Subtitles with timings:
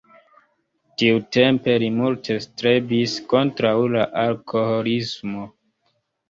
[1.01, 5.47] Tiutempe li multe strebis kontraŭ la alkoholismo.